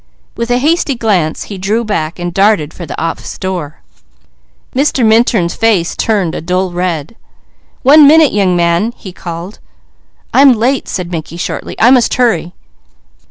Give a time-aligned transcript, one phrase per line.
[0.35, 3.81] With a hasty glance he drew back, and darted for the office door.
[4.75, 5.05] Mr.
[5.05, 7.15] Minturn's face turned a dull red.
[7.83, 9.59] "One minute, young man!" he called.
[10.33, 11.75] "I'm late," said Mickey shortly.
[11.79, 12.53] "I must hurry."